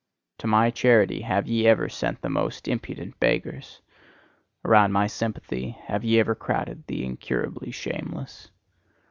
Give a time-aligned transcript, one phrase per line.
[0.39, 3.81] To my charity have ye ever sent the most impudent beggars;
[4.65, 8.49] around my sympathy have ye ever crowded the incurably shameless.